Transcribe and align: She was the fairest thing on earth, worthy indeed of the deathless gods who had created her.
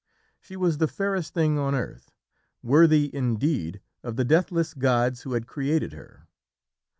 She 0.39 0.55
was 0.55 0.79
the 0.79 0.87
fairest 0.87 1.35
thing 1.35 1.59
on 1.59 1.75
earth, 1.75 2.09
worthy 2.63 3.13
indeed 3.15 3.81
of 4.01 4.15
the 4.15 4.25
deathless 4.25 4.73
gods 4.73 5.21
who 5.21 5.33
had 5.33 5.45
created 5.45 5.93
her. 5.93 6.25